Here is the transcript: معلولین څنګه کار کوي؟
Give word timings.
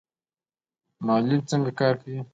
معلولین 1.05 1.41
څنګه 1.51 1.71
کار 1.79 1.93
کوي؟ 2.01 2.19